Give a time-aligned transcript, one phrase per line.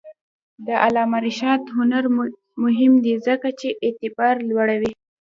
[0.67, 2.03] د علامه رشاد لیکنی هنر
[2.63, 4.91] مهم دی ځکه چې اعتبار لوړوي.